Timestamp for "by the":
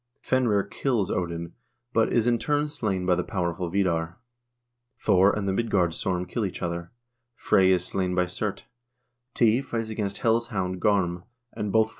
3.05-3.23